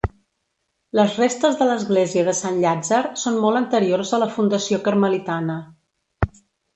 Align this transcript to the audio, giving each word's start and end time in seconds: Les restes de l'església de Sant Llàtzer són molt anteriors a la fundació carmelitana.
Les 0.99 1.17
restes 1.23 1.57
de 1.59 1.67
l'església 1.71 2.23
de 2.29 2.33
Sant 2.39 2.57
Llàtzer 2.63 3.01
són 3.27 3.37
molt 3.43 3.59
anteriors 3.59 4.15
a 4.19 4.23
la 4.23 4.29
fundació 4.39 4.81
carmelitana. 4.89 5.59